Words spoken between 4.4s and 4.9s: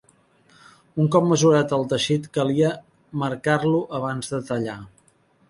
tallar.